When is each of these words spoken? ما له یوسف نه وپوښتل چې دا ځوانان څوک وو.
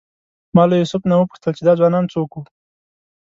ما 0.55 0.63
له 0.69 0.75
یوسف 0.81 1.01
نه 1.09 1.15
وپوښتل 1.17 1.51
چې 1.57 1.63
دا 1.67 1.73
ځوانان 1.79 2.05
څوک 2.13 2.29
وو. 2.33 2.43